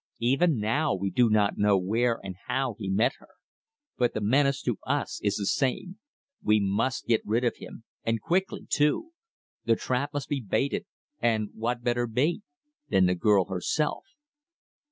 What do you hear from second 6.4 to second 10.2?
We must get rid of him and quickly, too! The trap